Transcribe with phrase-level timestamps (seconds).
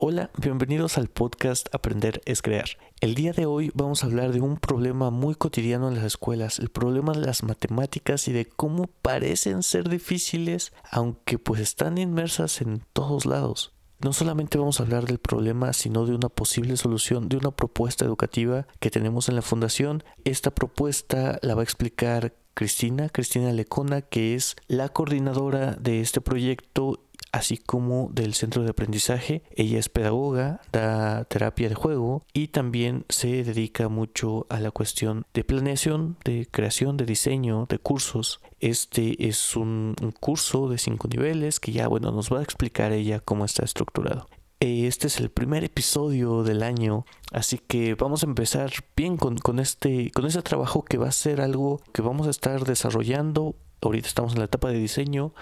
[0.00, 2.68] Hola, bienvenidos al podcast Aprender es Crear.
[3.00, 6.60] El día de hoy vamos a hablar de un problema muy cotidiano en las escuelas,
[6.60, 12.60] el problema de las matemáticas y de cómo parecen ser difíciles, aunque pues están inmersas
[12.60, 13.72] en todos lados.
[13.98, 18.04] No solamente vamos a hablar del problema, sino de una posible solución, de una propuesta
[18.04, 20.04] educativa que tenemos en la fundación.
[20.22, 26.20] Esta propuesta la va a explicar Cristina, Cristina Lecona, que es la coordinadora de este
[26.20, 29.44] proyecto así como del centro de aprendizaje.
[29.54, 35.24] Ella es pedagoga, da terapia de juego y también se dedica mucho a la cuestión
[35.34, 38.40] de planeación, de creación, de diseño, de cursos.
[38.58, 43.20] Este es un, curso de cinco niveles que ya, bueno, nos va a explicar ella
[43.20, 44.28] cómo está estructurado.
[44.60, 50.10] Este es el primer episodio del año, así que vamos a empezar bien con, este,
[50.10, 53.54] con trabajo que va a ser algo que vamos a estar desarrollando.
[53.80, 55.32] Ahorita estamos en la etapa de diseño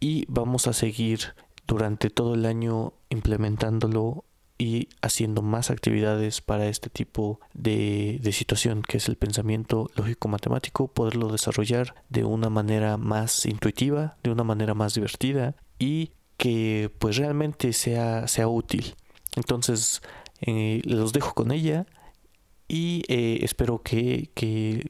[0.00, 1.34] y vamos a seguir
[1.66, 4.24] durante todo el año implementándolo
[4.56, 10.88] y haciendo más actividades para este tipo de, situación que es el pensamiento lógico matemático
[10.88, 17.16] poderlo desarrollar de una manera más intuitiva de una manera más divertida y que pues
[17.16, 18.94] realmente sea, sea útil
[19.36, 20.02] entonces
[20.40, 21.86] eh, los dejo con ella
[22.68, 24.30] y eh, espero que,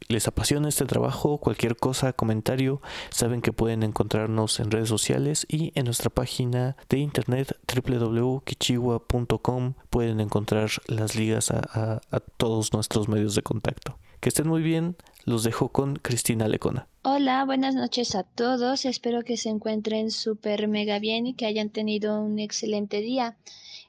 [0.09, 1.37] les apasione este trabajo.
[1.39, 2.81] Cualquier cosa, comentario,
[3.11, 10.21] saben que pueden encontrarnos en redes sociales y en nuestra página de internet www.kichiwa.com pueden
[10.21, 13.99] encontrar las ligas a, a todos nuestros medios de contacto.
[14.21, 16.89] Que estén muy bien, los dejo con Cristina Lecona.
[17.03, 18.85] Hola, buenas noches a todos.
[18.85, 23.37] Espero que se encuentren súper mega bien y que hayan tenido un excelente día.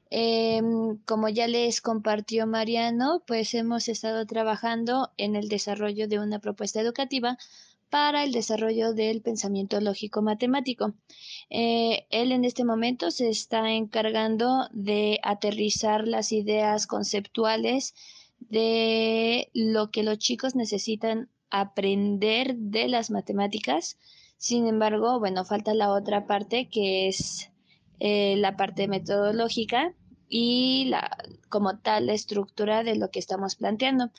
[0.10, 6.40] Em, como ya les compartió Mariano, pues hemos estado trabajando en el desarrollo de una
[6.40, 7.38] propuesta educativa
[7.90, 10.94] para el desarrollo del pensamiento lógico matemático.
[11.50, 17.94] Eh, él en este momento se está encargando de aterrizar las ideas conceptuales
[18.40, 23.98] de lo que los chicos necesitan aprender de las matemáticas.
[24.38, 27.52] Sin embargo, bueno, falta la otra parte que es
[28.00, 29.94] eh, la parte metodológica
[30.30, 31.18] y la,
[31.50, 34.12] como tal la estructura de lo que estamos planteando.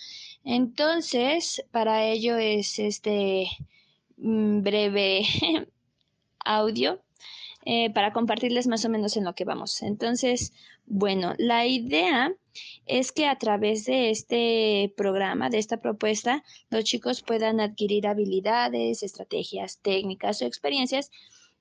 [0.45, 3.49] Entonces, para ello es este
[4.17, 5.23] mm, breve
[6.45, 7.01] audio
[7.71, 9.83] eh, para compartirles más o menos en lo que vamos.
[9.83, 10.55] Entonces,
[10.87, 12.35] bueno, la idea
[12.87, 19.03] es que a través de este programa, de esta propuesta, los chicos puedan adquirir habilidades,
[19.03, 21.11] estrategias, técnicas o experiencias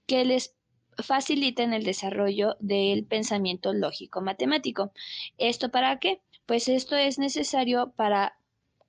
[0.06, 0.56] que les
[0.97, 4.94] faciliten el desarrollo del pensamiento lógico matemático.
[5.38, 6.22] ¿Esto para qué?
[6.45, 8.39] Pues esto es necesario para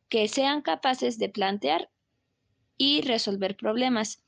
[0.08, 1.90] que sean capaces de plantear
[2.76, 4.22] y resolver problemas.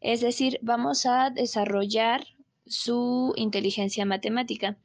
[0.00, 2.26] Es decir, vamos a desarrollar
[2.66, 4.78] su inteligencia matemática.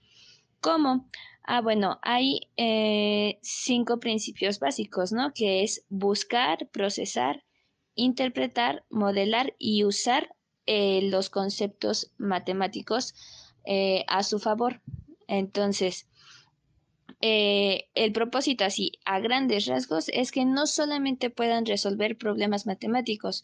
[0.59, 1.08] ¿Cómo?
[1.44, 5.31] Ah, bueno, hay eh, cinco principios básicos, ¿no?
[5.34, 7.44] Que es buscar, procesar,
[7.94, 13.14] interpretar, modelar y usar eh, los conceptos matemáticos
[13.64, 14.81] eh, a su favor.
[15.28, 16.08] Entonces,
[17.22, 23.44] el propósito así, a grandes rasgos, es que no solamente puedan resolver problemas matemáticos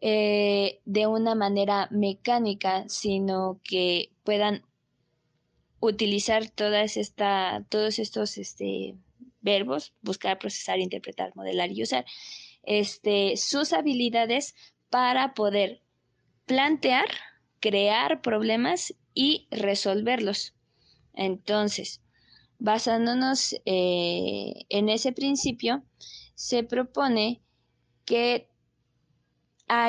[0.00, 4.62] de una manera mecánica, sino que puedan
[5.80, 8.94] utilizar todas esta, todos estos este,
[9.40, 12.04] verbos, buscar, procesar, interpretar, modelar y usar,
[12.62, 14.54] este, sus habilidades
[14.90, 15.82] para poder
[16.46, 17.06] plantear,
[17.60, 20.54] crear problemas y resolverlos.
[21.14, 22.00] Entonces,
[22.58, 25.82] basándonos eh, en ese principio,
[26.34, 27.42] se propone
[28.04, 28.48] que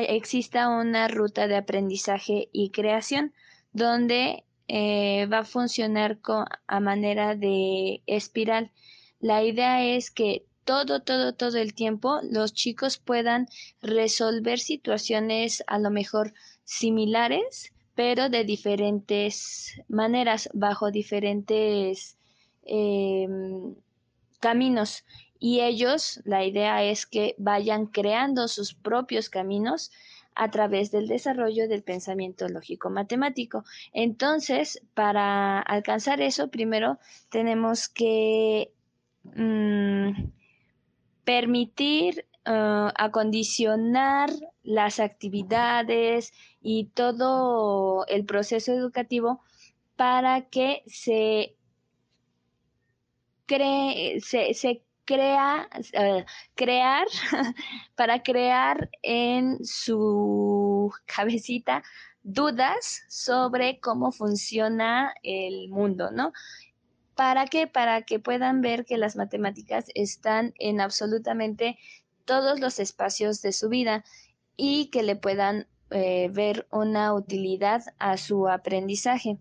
[0.08, 3.34] exista una ruta de aprendizaje y creación
[3.72, 6.20] donde eh, va a funcionar
[6.68, 8.72] a manera de espiral.
[9.20, 13.48] La idea es que todo, todo, todo el tiempo los chicos puedan
[13.82, 22.18] resolver situaciones a lo mejor similares, pero de diferentes maneras, bajo diferentes
[22.64, 23.74] em,
[24.40, 25.04] caminos.
[25.40, 29.92] Y ellos, la idea es que vayan creando sus propios caminos
[30.36, 33.64] a través del desarrollo del pensamiento lógico matemático.
[33.94, 37.00] Entonces, para alcanzar eso, primero
[37.30, 38.72] tenemos que
[39.24, 40.30] mm,
[41.24, 44.30] permitir uh, acondicionar
[44.64, 49.42] las actividades y todo el proceso educativo
[49.96, 51.56] para que se
[53.46, 54.84] cree, se,
[55.16, 56.24] uh,
[56.56, 57.08] crear,
[57.96, 61.84] para crear en su cabecita
[62.24, 66.34] dudas sobre cómo funciona el mundo, ¿no?
[67.16, 67.68] ¿Para qué?
[67.68, 71.78] Para que puedan ver que las matemáticas están en absolutamente
[72.26, 74.06] todos los espacios de su vida
[74.56, 79.38] y que le puedan eh, ver una utilidad a su aprendizaje.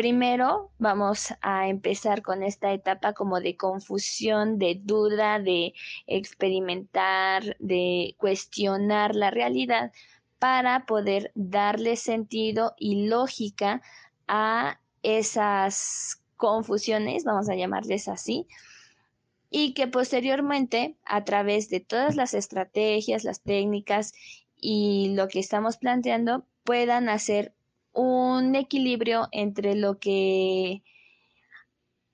[0.00, 5.74] Primero vamos a empezar con esta etapa como de confusión, de duda, de
[6.06, 9.92] experimentar, de cuestionar la realidad
[10.38, 13.82] para poder darle sentido y lógica
[14.26, 18.46] a esas confusiones, vamos a llamarles así,
[19.50, 24.14] y que posteriormente, a través de todas las estrategias, las técnicas
[24.56, 27.52] y lo que estamos planteando, puedan hacer
[27.92, 30.82] un equilibrio entre lo que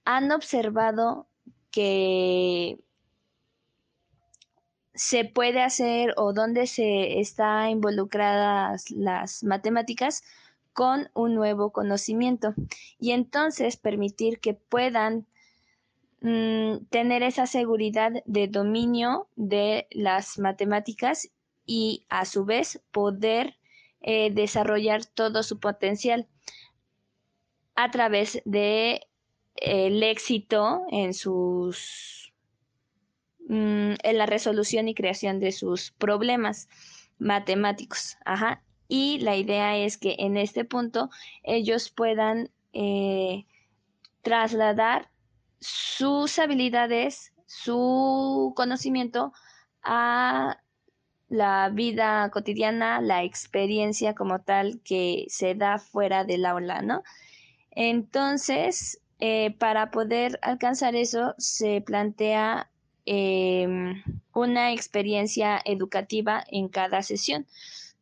[0.05, 1.27] han observado
[1.71, 2.79] que
[4.95, 10.23] se puede hacer o dónde se está involucradas las matemáticas
[10.73, 12.55] con un nuevo conocimiento.
[12.99, 15.27] Y entonces permitir que puedan
[16.21, 21.31] mm, tener esa seguridad de dominio de las matemáticas
[21.67, 23.57] y a su vez poder
[24.09, 26.29] eh, desarrollar todo su potencial
[27.75, 29.01] a través de
[29.57, 32.33] el éxito en sus
[33.49, 36.69] mm, en la resolución y creación de sus problemas
[37.19, 38.17] matemáticos.
[38.25, 38.63] Ajá.
[38.87, 41.11] Y la idea es que en este punto
[41.43, 43.45] ellos puedan eh,
[44.23, 45.11] trasladar
[45.59, 49.33] sus habilidades, su conocimiento
[49.83, 50.61] a
[51.29, 57.03] la vida cotidiana, la experiencia como tal que se da fuera del aula, ¿no?
[57.71, 62.71] Entonces, eh, para poder alcanzar eso, se plantea
[63.07, 64.03] em,
[64.35, 67.47] una experiencia educativa en cada sesión,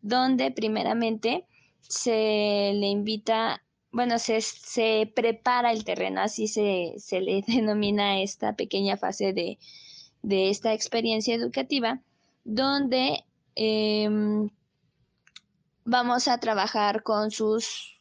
[0.02, 1.46] donde primeramente
[1.82, 3.62] se le invita,
[3.92, 9.58] bueno, se, se prepara el terreno, así se, se, le denomina esta pequeña fase de,
[10.22, 12.00] de esta experiencia educativa
[12.44, 13.24] donde
[13.56, 14.50] em,
[15.84, 17.94] vamos a trabajar con sus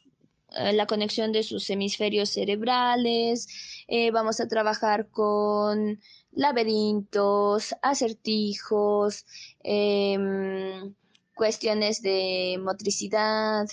[0.55, 3.47] eh, la conexión de sus hemisferios cerebrales,
[3.87, 5.99] eh, vamos a trabajar con
[6.31, 9.25] laberintos, acertijos,
[9.63, 10.93] em,
[11.35, 13.67] cuestiones de motricidad,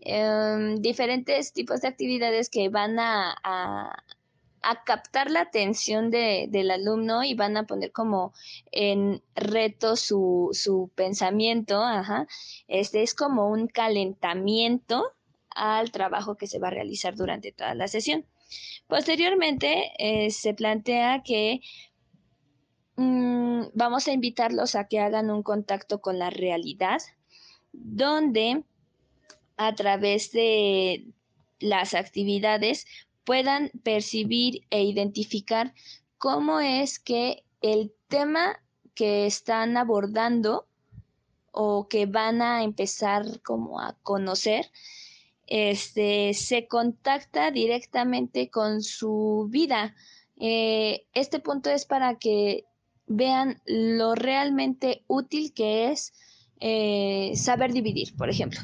[0.00, 4.04] em, diferentes tipos de actividades que van a, a
[4.84, 8.32] captar la atención del alumno y van a poner como
[8.70, 11.82] en reto su, su pensamiento.
[11.82, 12.26] Ajá.
[12.66, 15.12] Este es como un calentamiento
[15.50, 18.26] al trabajo que se va a realizar durante toda la sesión.
[18.86, 21.60] Posteriormente, eh, se plantea que
[22.96, 27.00] mm, vamos a invitarlos a que hagan un contacto con la realidad,
[27.72, 28.62] donde
[29.56, 31.04] a través de
[31.60, 32.86] las actividades
[33.28, 35.74] puedan percibir e identificar
[36.16, 38.58] cómo es que el tema
[38.94, 40.66] que están abordando
[41.52, 44.70] o que van a empezar como a conocer,
[45.46, 49.94] este, se contacta directamente con su vida.
[50.40, 52.64] Eh, este punto es para que
[53.06, 56.14] vean lo realmente útil que es
[56.60, 58.60] eh, saber dividir, por ejemplo.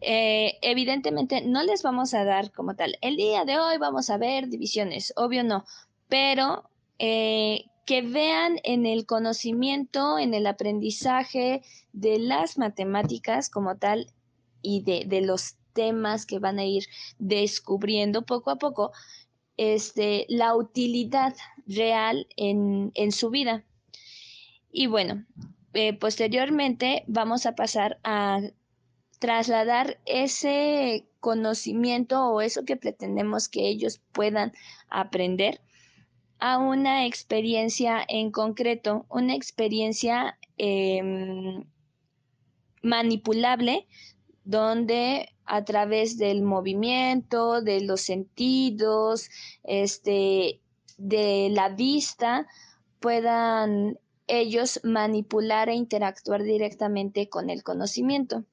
[0.00, 2.96] Eh, evidentemente no les vamos a dar como tal.
[3.00, 5.64] El día de hoy vamos a ver divisiones, obvio no,
[6.08, 14.12] pero eh, que vean en el conocimiento, en el aprendizaje de las matemáticas como tal
[14.62, 16.84] y de, los temas que van a ir
[17.18, 18.92] descubriendo poco a poco,
[19.56, 21.34] este, la utilidad
[21.66, 23.64] real en, en su vida.
[24.70, 25.24] Y bueno,
[25.72, 28.40] eh, posteriormente vamos a pasar a
[29.18, 34.52] trasladar ese conocimiento o eso que pretendemos que ellos puedan
[34.88, 35.60] aprender
[36.38, 41.64] a una experiencia en concreto, una experiencia em,
[42.82, 43.86] manipulable
[44.44, 49.28] donde a través del movimiento, de los sentidos,
[49.64, 50.60] este,
[50.96, 52.46] de la vista,
[53.00, 58.44] puedan ellos manipular e interactuar directamente con el conocimiento.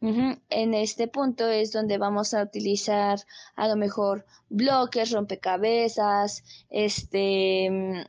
[0.00, 3.18] En este punto es donde vamos a utilizar
[3.56, 8.06] a lo mejor bloques, rompecabezas, este,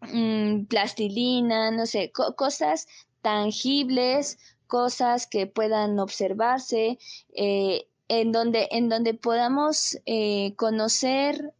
[0.00, 2.88] mm, plastilina, no sé, cosas
[3.22, 6.98] tangibles, cosas que puedan observarse,
[7.34, 11.54] eh, en, donde, en donde podamos eh, conocer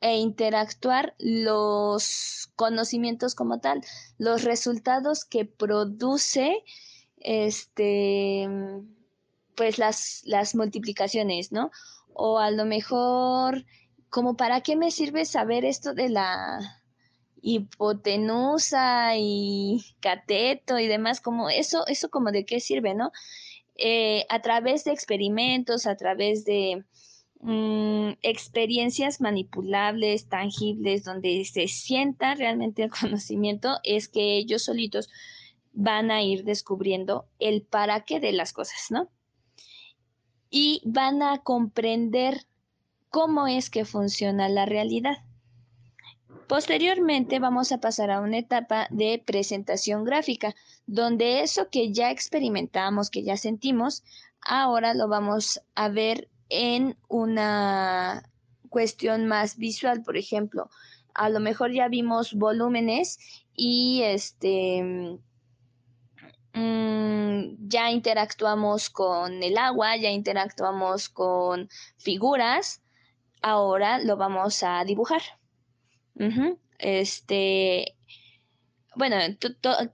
[0.00, 3.80] e interactuar los conocimientos como tal,
[4.18, 6.62] los resultados que produce
[7.26, 8.48] este,
[9.56, 11.72] pues las, las multiplicaciones, ¿no?
[12.14, 13.66] O a lo mejor,
[14.08, 16.60] como para qué me sirve saber esto de la
[17.42, 23.10] hipotenusa y cateto y demás, como eso, eso como de qué sirve, ¿no?
[23.74, 26.84] Eh, a través de experimentos, a través de
[27.40, 35.08] mm, experiencias manipulables, tangibles, donde se sienta realmente el conocimiento, es que ellos solitos
[35.76, 39.10] van a ir descubriendo el para qué de las cosas, ¿no?
[40.50, 42.46] Y van a comprender
[43.10, 45.18] cómo es que funciona la realidad.
[46.48, 50.54] Posteriormente vamos a pasar a una etapa de presentación gráfica,
[50.86, 54.02] donde eso que ya experimentamos, que ya sentimos,
[54.40, 58.30] ahora lo vamos a ver en una
[58.70, 60.70] cuestión más visual, por ejemplo.
[61.14, 63.18] A lo mejor ya vimos volúmenes
[63.54, 65.18] y este
[66.56, 72.82] mm, ya interactuamos con el agua, ya interactuamos con figuras.
[73.42, 75.22] Ahora lo vamos a dibujar.
[76.78, 77.96] Este,
[78.94, 79.16] bueno,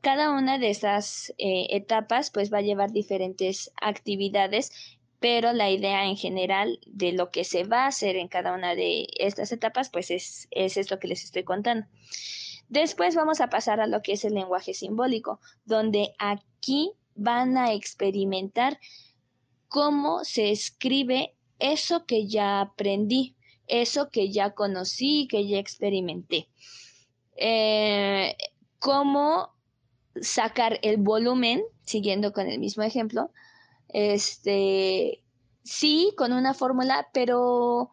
[0.01, 4.71] cada una de esas eh, etapas pues va a llevar diferentes actividades,
[5.19, 8.75] pero la idea en general de lo que se va a hacer en cada una
[8.77, 11.87] de estas etapas pues es, es esto que les estoy contando.
[12.69, 16.45] Después vamos a pasar a lo que es el lenguaje simbólico, donde aquí
[17.15, 18.79] van a experimentar
[19.69, 23.37] cómo se escribe eso que ya aprendí
[23.73, 26.49] eso que ya conocí, que ya experimenté.
[27.37, 28.37] Eh,
[28.79, 29.51] cómo
[30.21, 33.31] sacar el volumen, siguiendo con el mismo ejemplo,
[33.89, 35.23] este,
[35.63, 37.93] sí, con una fórmula, pero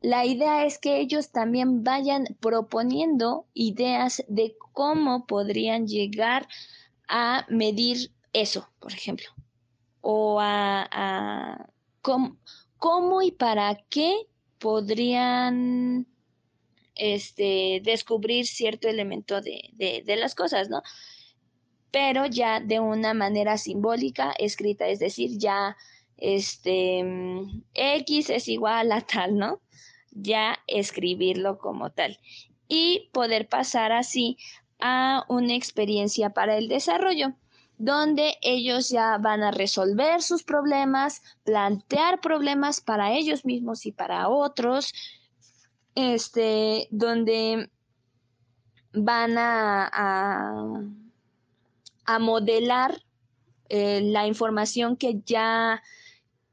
[0.00, 6.48] la idea es que ellos también vayan proponiendo ideas de cómo podrían llegar a
[7.48, 9.28] medir eso, por ejemplo,
[10.00, 11.68] o a,
[12.02, 14.26] cómo y para qué
[14.58, 16.06] podrían
[16.94, 20.82] este, descubrir cierto elemento de, de, las cosas, ¿no?
[21.90, 25.76] Pero ya de una manera simbólica escrita, es decir, ya
[26.18, 27.02] este
[27.74, 29.60] X es igual a tal, ¿no?
[30.12, 32.18] Ya escribirlo como tal.
[32.68, 34.36] Y poder pasar así
[34.80, 37.34] a una experiencia para el desarrollo
[37.80, 44.28] donde ellos ya van a resolver sus problemas, plantear problemas para ellos mismos y para
[44.28, 44.92] otros,
[45.94, 47.70] este, donde
[48.92, 49.88] van a,
[52.04, 53.02] a, modelar
[53.70, 55.82] eh, la información que ya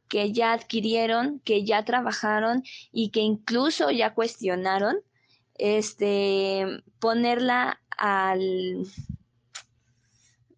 [0.08, 5.02] que ya adquirieron, que ya trabajaron y que incluso ya cuestionaron,
[5.56, 6.66] este,
[7.00, 8.86] ponerla al,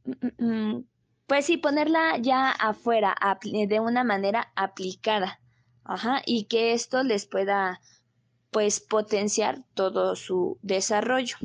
[0.09, 0.85] Mm, mm,
[1.27, 5.39] pues sí, ponerla ya afuera, de una manera aplicada.
[5.83, 7.81] Ajá, y que esto les pueda,
[8.51, 11.37] pues, potenciar todo su desarrollo.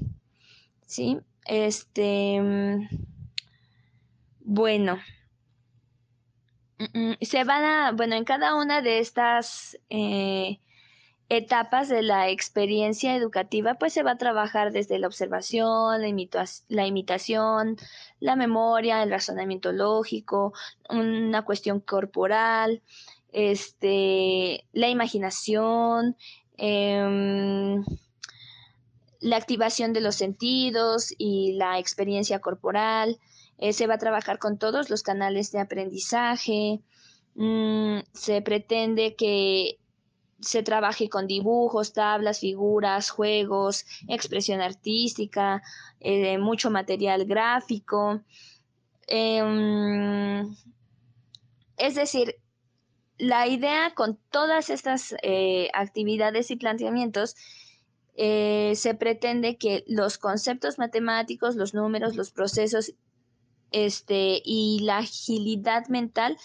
[0.86, 1.20] ¿Sí?
[1.46, 2.40] Este.
[2.40, 2.88] Mm,
[4.40, 4.98] bueno.
[7.20, 10.60] Se van a, bueno, en cada una de estas eh,
[11.36, 17.76] etapas de la experiencia educativa, pues se va a trabajar desde la observación, la, imitación,
[18.20, 20.52] la memoria, el razonamiento lógico,
[20.88, 22.82] una cuestión corporal,
[23.32, 26.16] este, la imaginación,
[26.56, 27.84] em,
[29.20, 33.18] la activación de los sentidos y la experiencia corporal.
[33.58, 36.80] Eh, se va a trabajar con todos los canales de aprendizaje.
[37.34, 39.78] Mm, se pretende que
[40.40, 45.62] se trabaje con dibujos, tablas, figuras, juegos, expresión artística,
[46.00, 48.22] eh, mucho material gráfico.
[49.06, 50.54] Em,
[51.76, 52.36] es decir,
[53.18, 57.36] la idea con todas estas eh, actividades y planteamientos
[58.16, 62.92] eh, se pretende que los conceptos matemáticos, los números, los procesos
[63.72, 66.36] este, y la agilidad mental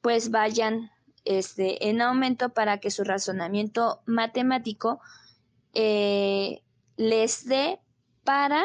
[0.00, 0.90] pues vayan
[1.24, 5.00] este, en aumento para que su razonamiento matemático
[5.74, 6.62] eh,
[6.96, 7.80] les dé
[8.24, 8.64] para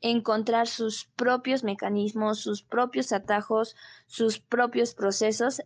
[0.00, 5.62] encontrar sus propios mecanismos, sus propios atajos, sus propios procesos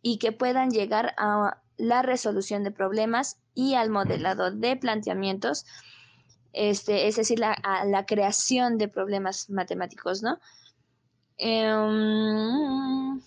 [0.00, 5.66] y que puedan llegar a la resolución de problemas y al modelado de planteamientos,
[6.52, 10.38] este, es decir, a la creación de problemas matemáticos, ¿no?
[11.38, 13.20] Em,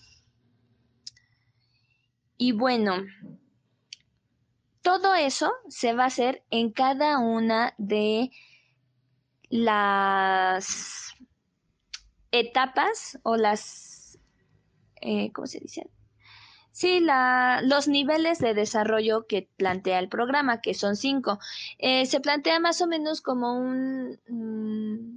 [2.37, 3.03] y bueno,
[4.81, 8.31] todo eso se va a hacer en cada una de
[9.49, 11.13] las
[12.31, 14.19] etapas o las,
[15.01, 15.89] eh, ¿cómo se dice?
[16.71, 21.39] Sí, la, los niveles de desarrollo que plantea el programa, que son cinco,
[21.77, 25.14] eh, se plantea más o menos como un mm,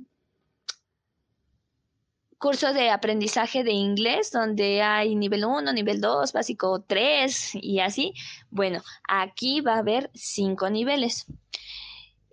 [2.39, 8.15] curso de aprendizaje de inglés donde hay nivel 1, nivel 2, básico 3 y así.
[8.51, 11.27] Bueno, aquí va a haber cinco niveles.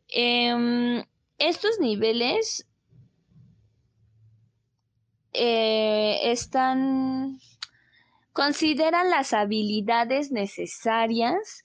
[0.07, 1.03] Em,
[1.37, 2.65] estos niveles
[5.33, 7.39] eh, están
[8.31, 11.63] consideran las habilidades necesarias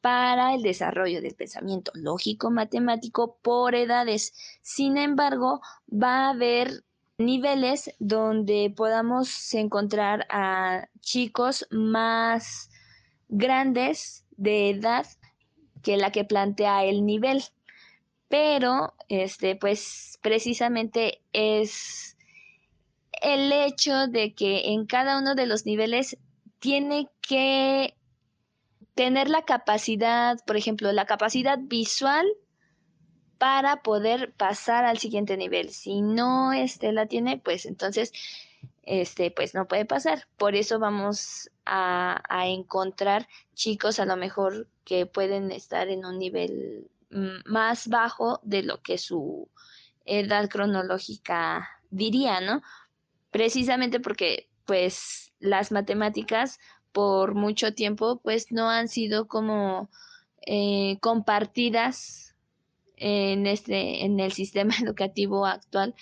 [0.00, 4.32] para el desarrollo del pensamiento lógico matemático por edades.
[4.62, 6.84] Sin embargo, va a haber
[7.24, 12.70] niveles donde podamos encontrar a chicos más
[13.28, 15.06] grandes de edad
[15.82, 17.42] que la que plantea el nivel.
[18.28, 22.16] Pero, este, pues precisamente es
[23.20, 26.16] el hecho de que en cada uno de los niveles
[26.58, 27.94] tiene que
[28.94, 32.26] tener la capacidad, por ejemplo, la capacidad visual
[33.42, 35.70] para poder pasar al siguiente nivel.
[35.70, 38.12] Si no este, la tiene, pues entonces
[38.84, 40.28] este, pues no puede pasar.
[40.36, 46.88] Por eso vamos a, encontrar chicos a lo mejor que pueden estar en un nivel
[47.10, 49.48] mm, más bajo de lo que su
[50.04, 52.62] edad cronológica diría, ¿no?
[53.32, 56.60] Precisamente porque pues las matemáticas
[56.92, 59.90] por mucho tiempo pues no han sido como
[60.46, 62.31] eh, compartidas
[63.02, 65.94] en este en el sistema educativo actual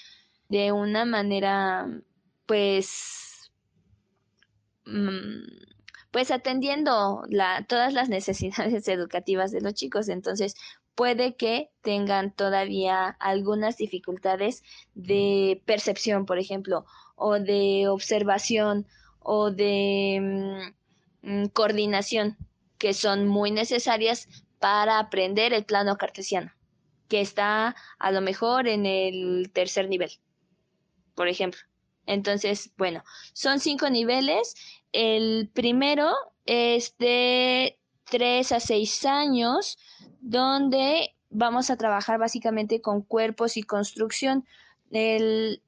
[0.48, 1.86] de una manera
[2.46, 3.50] pues
[4.84, 5.44] mm,
[6.10, 10.08] pues atendiendo la, todas las necesidades educativas de los chicos.
[10.08, 10.54] Entonces
[10.94, 14.62] puede que tengan todavía algunas dificultades
[14.94, 16.84] de percepción por ejemplo
[17.16, 18.86] o de observación
[19.20, 20.72] o de
[21.22, 22.36] mm, coordinación
[22.78, 24.28] que son muy necesarias
[24.58, 26.52] para aprender el plano cartesiano
[27.10, 30.12] que está a lo mejor en el tercer nivel,
[31.14, 31.60] por ejemplo.
[32.06, 34.54] Entonces, bueno, son cinco niveles.
[34.92, 36.14] El primero
[36.46, 39.76] es de tres a seis años,
[40.20, 44.46] donde vamos a trabajar básicamente con cuerpos y construcción.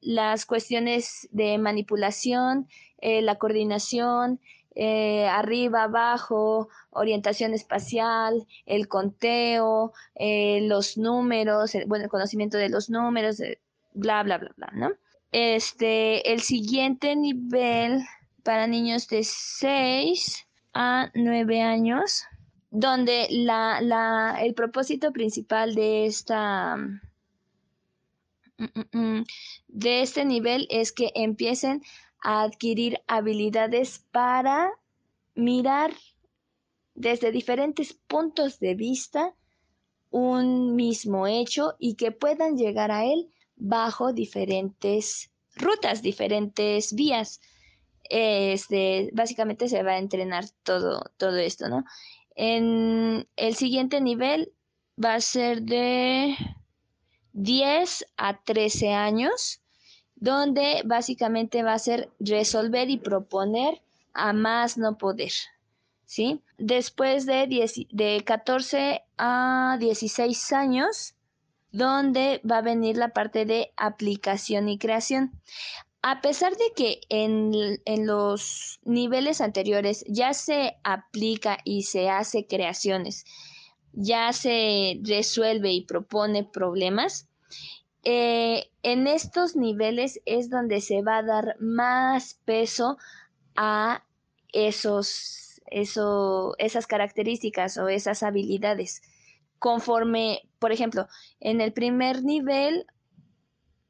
[0.00, 4.40] las cuestiones de manipulación, eh, la coordinación,
[4.74, 12.68] eh, arriba, abajo, orientación espacial, el conteo, eh, los números, el, bueno, el conocimiento de
[12.68, 13.60] los números, eh,
[13.92, 14.92] bla, bla, bla, bla, ¿no?
[15.30, 18.02] Este, el siguiente nivel
[18.42, 22.24] para niños de 6 a 9 años,
[22.70, 27.00] donde la, la, el propósito principal de esta mm,
[28.58, 29.24] mm, mm,
[29.68, 31.82] de este nivel es que empiecen
[32.22, 34.72] a adquirir habilidades para
[35.34, 35.92] mirar
[36.94, 39.34] desde diferentes puntos de vista
[40.10, 47.40] un mismo hecho y que puedan llegar a él bajo diferentes rutas, diferentes vías.
[48.04, 51.84] Este, básicamente se va a entrenar todo, todo esto, ¿no?
[52.34, 54.52] En el siguiente nivel
[55.02, 56.36] va a ser de
[57.32, 59.61] 10 a 13 años
[60.22, 63.82] donde básicamente va a ser resolver y proponer
[64.14, 65.32] a más no poder.
[66.04, 66.40] ¿Sí?
[66.58, 67.48] Después de,
[67.90, 71.14] de 14 a 16 años,
[71.72, 75.32] donde va a venir la parte de aplicación y creación.
[76.02, 82.46] A pesar de que en, en, los niveles anteriores ya se aplica y se hace
[82.46, 83.24] creaciones,
[83.92, 87.28] ya se resuelve y propone problemas,
[88.04, 92.98] eh, en estos niveles es donde se va a dar más peso
[93.54, 94.04] a
[94.52, 99.02] esos, eso, esas características o esas habilidades.
[99.58, 101.06] Conforme, por ejemplo,
[101.38, 102.86] en el primer nivel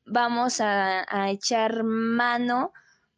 [0.04, 2.72] vamos a, echar mano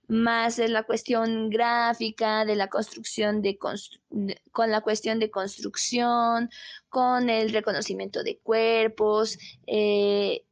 [0.07, 6.51] más de la cuestión gráfica, de la construcción de, con la cuestión de construcción,
[6.89, 10.45] con el reconocimiento de cuerpos, eh,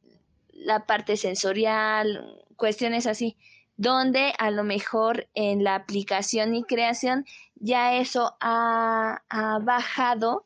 [0.53, 3.37] la parte sensorial, cuestiones así,
[3.75, 9.21] donde a lo mejor en la aplicación y creación ya eso ha,
[9.63, 10.45] bajado,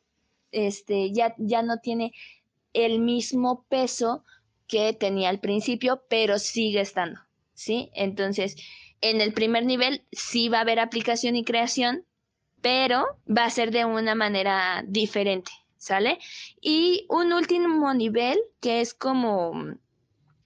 [0.52, 2.14] este, ya, ya no tiene
[2.74, 4.24] el mismo peso
[4.68, 7.20] que tenía al principio, pero sigue estando,
[7.54, 7.90] ¿sí?
[7.94, 8.56] Entonces,
[9.02, 12.06] en el primer nivel sí va a haber aplicación y creación,
[12.62, 16.20] pero va a ser de una manera diferente, ¿sale?
[16.62, 19.78] Y un último nivel que es como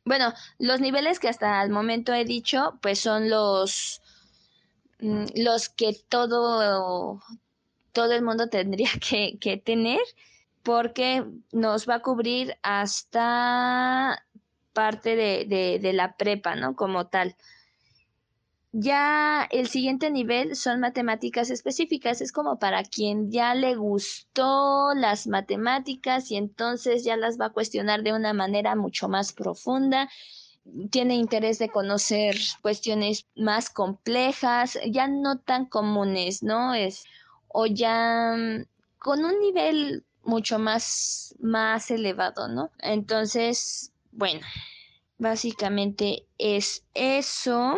[0.06, 4.02] bueno, los niveles que hasta el momento he dicho, pues son los
[5.00, 7.22] mm, los que todo,
[7.92, 10.02] todo el mundo tendría que, que tener
[10.64, 14.26] porque nos va a cubrir hasta
[14.74, 16.76] parte de, de, la prepa, ¿no?
[16.76, 17.36] Como tal.
[18.74, 25.28] Ya el siguiente nivel son matemáticas específicas, es como para quien ya le gustó las
[25.28, 30.10] matemáticas y entonces ya las va a cuestionar de una manera mucho más profunda,
[30.90, 36.74] tiene interés de conocer cuestiones más complejas, ya no tan comunes, ¿no?
[36.74, 37.04] Es
[37.48, 38.66] o ya mm,
[39.00, 42.72] con un nivel mucho más más elevado, ¿no?
[42.80, 44.42] Entonces, bueno,
[45.18, 47.76] básicamente es eso.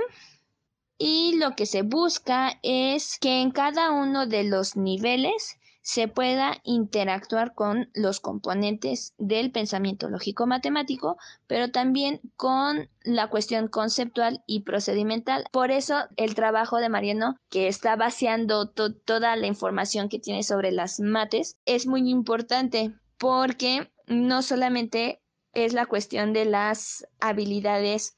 [1.06, 6.62] Y lo que se busca es que en cada uno de los niveles se pueda
[6.63, 14.62] interactuar con los componentes del pensamiento lógico matemático, pero también con la cuestión conceptual y
[14.62, 15.44] procedimental.
[15.52, 20.72] Por eso el trabajo de Mariano, que está vaciando toda la información que tiene sobre
[20.72, 25.20] las mates, es muy importante porque no solamente
[25.52, 28.16] es la cuestión de las habilidades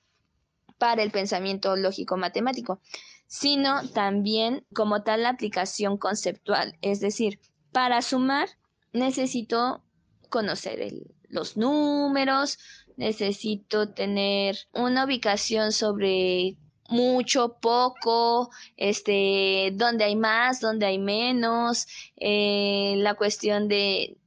[0.78, 2.80] para el pensamiento lógico matemático,
[3.28, 6.78] sino también como tal la aplicación conceptual.
[6.82, 7.40] Es decir,
[7.72, 8.50] para sumar
[8.94, 9.84] necesito
[10.30, 10.94] conocer
[11.30, 12.58] los números,
[12.98, 16.58] necesito tener una ubicación sobre
[16.90, 24.18] mucho, poco, este, dónde hay más, dónde hay menos, eh, la cuestión de,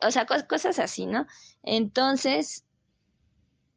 [0.00, 1.26] o sea, cosas así, ¿no?
[1.62, 2.63] Entonces,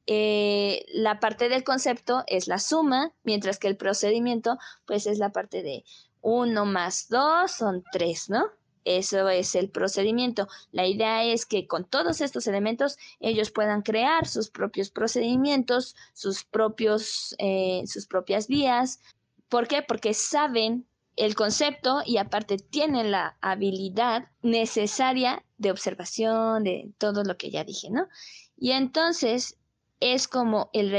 [0.07, 5.31] eh, la parte del concepto es la suma, mientras que el procedimiento, pues es la
[5.31, 5.83] parte de
[6.21, 8.45] 1 más 2 son 3, ¿no?
[8.85, 10.47] Eso es el procedimiento.
[10.71, 16.45] La idea es que con todos estos elementos ellos puedan crear sus propios procedimientos, sus,
[16.45, 19.01] propios, eh, sus propias vías.
[19.49, 19.81] ¿Por qué?
[19.81, 27.35] Porque saben el concepto y aparte tienen la habilidad necesaria de observación, de todo lo
[27.37, 28.07] que ya dije, ¿no?
[28.55, 29.57] Y entonces
[29.99, 30.91] es como el,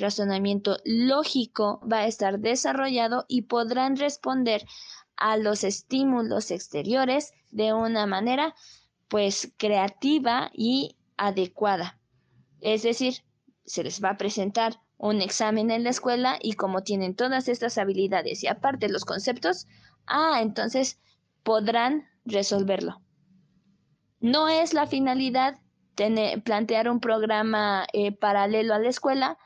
[0.00, 4.64] razonamiento lógico va a estar desarrollado y podrán responder
[5.16, 8.54] a los estímulos exteriores de una manera
[9.08, 11.98] pues creativa y adecuada.
[12.60, 13.24] Es decir,
[13.64, 17.78] se les va a presentar un examen en la escuela y como tienen todas estas
[17.78, 19.66] habilidades y aparte los conceptos,
[20.06, 21.00] ah, entonces
[21.42, 23.00] podrán resolverlo.
[24.20, 25.60] No es la finalidad
[26.44, 29.38] plantear un programa eh, paralelo a la escuela,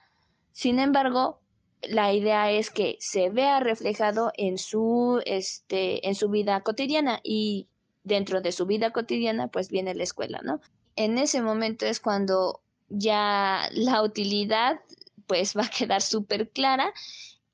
[0.53, 1.41] sin embargo,
[1.83, 7.69] la idea es que se vea reflejado en su, este, en su vida cotidiana y
[8.05, 10.61] dentro de su vida cotidiana pues viene la escuela, ¿no?
[10.97, 14.81] En ese momento es cuando ya la utilidad
[15.27, 16.93] pues va a quedar súper clara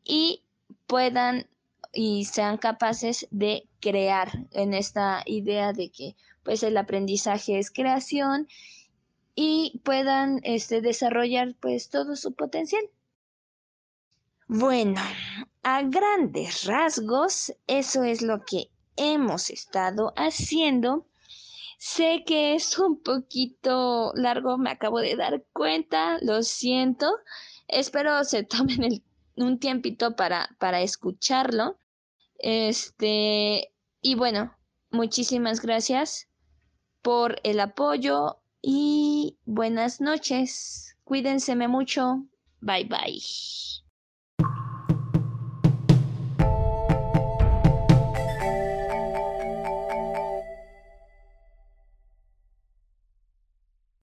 [0.05, 0.43] y
[0.87, 1.47] puedan
[1.93, 8.49] y sean capaces de crear en esta idea de que pues el aprendizaje es creación
[9.37, 12.83] y puedan este, desarrollar pues todo su potencial.
[14.49, 15.01] Bueno,
[15.63, 21.07] a grandes rasgos, eso es lo que hemos estado haciendo.
[21.79, 27.07] Sé que es un poquito largo, me acabo de dar cuenta, lo siento.
[27.69, 29.05] Espero se tomen
[29.37, 31.77] un tiempito para, para escucharlo.
[32.39, 33.71] Este,
[34.01, 34.57] y bueno,
[34.91, 36.29] muchísimas gracias
[37.03, 40.97] por el apoyo y buenas noches.
[41.05, 42.27] Cuídense mucho.
[42.61, 43.21] Bye bye.